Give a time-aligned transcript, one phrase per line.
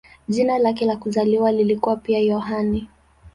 [0.29, 2.87] Jina lake la kuzaliwa lilikuwa pia "Yohane".